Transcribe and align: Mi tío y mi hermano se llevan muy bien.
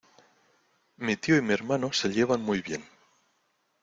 Mi 0.97 1.15
tío 1.15 1.37
y 1.37 1.43
mi 1.43 1.53
hermano 1.53 1.93
se 1.93 2.09
llevan 2.09 2.41
muy 2.41 2.63
bien. 2.63 2.83